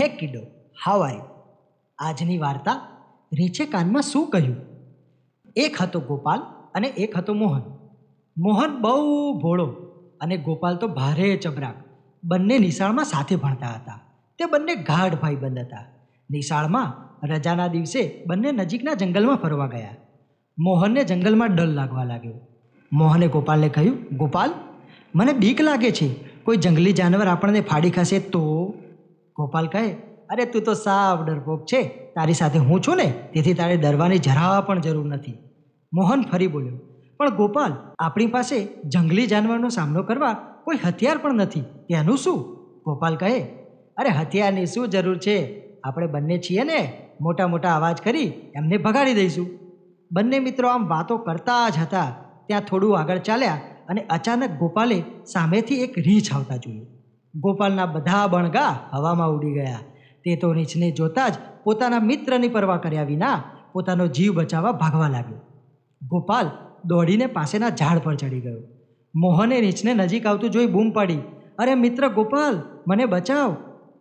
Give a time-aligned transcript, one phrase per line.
[0.00, 0.40] હે કિડો
[0.84, 1.20] how are
[1.98, 2.72] આજની વાર્તા
[3.32, 4.56] રીંછે કાનમાં શું કહ્યું?
[5.56, 6.40] એક હતો ગોપાલ
[6.74, 7.62] અને એક હતો મોહન.
[8.36, 9.66] મોહન બહુ ભોળો
[10.20, 11.74] અને ગોપાલ તો ભારે ચબરાક.
[12.24, 14.00] બંને નિશાળમાં સાથે ભણતા હતા.
[14.38, 15.84] તે બંને ગાઢ ભાઈબંધ હતા.
[16.30, 19.96] નિશાળમાં રજાના દિવસે બંને નજીકના જંગલમાં ફરવા ગયા.
[20.58, 22.34] મોહનને જંગલમાં ડર લાગવા લાગ્યો.
[22.92, 24.50] મોહને ગોપાલને કહ્યું, ગોપાલ,
[25.14, 26.14] મને બીક લાગે છે.
[26.44, 28.74] કોઈ જંગલી જાનવર આપણને ફાડી ખાશે તો?
[29.36, 29.92] ગોપાલ કહે,
[30.30, 31.82] અરે તું તો સાવ ડરપોક છે.
[32.14, 35.38] તારી સાથે હું છું ને, તેથી તારે ડરવાની જરા પણ જરૂર નથી.
[35.92, 36.78] મોહન ફરી બોલ્યો,
[37.18, 40.32] પણ ગોપાલ, આપણી પાસે જંગલી જાનવરનો સામનો કરવા
[40.64, 41.60] કોઈ હથિયાર પણ નથી.
[41.60, 42.40] તેનું શું?
[42.84, 43.40] ગોપાલ કહે,
[43.96, 45.36] અરે હથિયારની શું જરૂર છે?
[45.84, 46.80] આપણે બંને છીએ ને,
[47.20, 48.26] મોટા મોટા અવાજ કરી
[48.56, 49.46] એમને ભગાડી દઈશું.
[50.12, 52.14] બંને મિત્રો આમ વાતો કરતા જ હતા.
[52.46, 54.98] ત્યાં થોડું આગળ ચાલ્યા અને અચાનક ગોપાલે
[55.32, 56.86] સામેથી એક રીંછ આવતા જોયું.
[57.40, 59.78] ગોપાલના બધા બણગા હવામાં ઉડી ગયા.
[60.24, 61.32] તે તો રીંછને જોતા જ
[61.64, 65.40] પોતાના મિત્રની પરવા કર્યા વિના પોતાનો જીવ બચાવવા ભાગવા લાગ્યો.
[66.02, 66.50] ગોપાલ
[66.84, 68.60] દોડીને પાસેના ઝાડ પર ચડી ગયો.
[69.16, 71.18] મોહને રીંછને નજીક આવતું જોઈ બૂમ પાડી.
[71.58, 73.56] અરે મિત્ર ગોપાલ, મને બચાવ.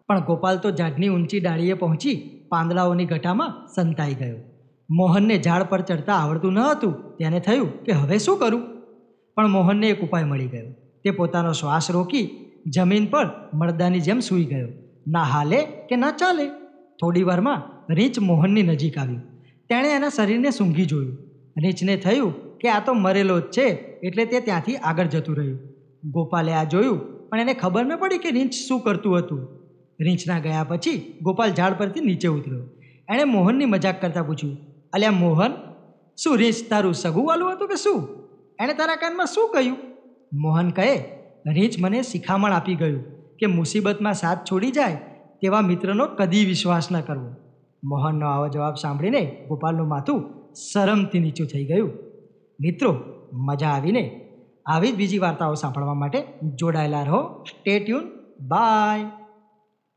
[0.08, 4.38] પણ ગોપાલ તો ઝાડની ઊંચી ડાળીએ પહોંચી પાંદડાઓની ગટામાં સંતાઈ ગયો.
[4.89, 6.94] મોહનને ઝાડ પર ચડતા આવડતું ન હતું.
[6.94, 8.61] તેને થયું કે હવે શું કરું?
[9.36, 10.72] પણ મોહનને એક ઉપાય મળી ગયો.
[11.04, 14.67] તે પોતાનો શ્વાસ રોકી જમીન પર મરદાની જેમ સૂઈ ગયો.
[15.08, 16.45] ના હાલે કે ના ચાલે?
[17.00, 17.61] થોડી વારમાં
[17.94, 19.22] રીંછ મોહનની નજીક આવ્યું
[19.70, 21.17] તેણે એના શરીરને સૂંઘી જોયું.
[21.58, 23.66] રીંછને થયું કે આ તો મરેલો જ છે,
[24.03, 25.59] એટલે તે ત્યાંથી આગળ જતું રહ્યું.
[26.11, 29.42] ગોપાલે આ જોયું, પણ એને ખબર ન પડી કે રીંછ શું કરતું હતું.
[30.00, 32.64] રીંછના ગયા પછી ગોપાલ ઝાડ પરથી નીચે ઉતર્યો.
[33.09, 34.58] એણે મોહનની મજાક કરતાં પૂછ્યું,
[34.94, 35.53] અલ્યા મોહન,
[36.17, 38.00] શું રીંછ તારું સગું વાલું હતું કે શું?
[38.59, 39.77] એણે તારા કાનમાં શું કહ્યું?
[40.33, 41.12] મોહન કહે
[41.52, 43.03] રીંછ મને શિખામણ આપી ગયું
[43.38, 44.95] કે મુસીબતમાં સાથ છોડી જાય
[45.41, 47.36] તેવા મિત્રનો કદી વિશ્વાસ ન કરવો.
[47.83, 51.91] મોહનનો આવો જવાબ સાંભળીને ગોપાલનું માથું શરમથી નીચું થઈ ગયું.
[52.59, 52.95] મિત્રો,
[53.33, 54.30] મજા આવીને
[54.65, 56.23] આવી જ બીજી વાર્તાઓ સાંભળવા માટે
[56.55, 57.43] જોડાયેલા રહો.
[57.43, 58.02] Stay tune
[58.48, 59.23] by